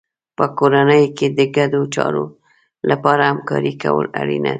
په 0.37 0.45
کورنۍ 0.57 1.03
کې 1.17 1.27
د 1.37 1.39
ګډو 1.55 1.81
چارو 1.95 2.25
لپاره 2.89 3.23
همکاري 3.31 3.73
کول 3.81 4.05
اړینه 4.21 4.47
ده. 4.49 4.49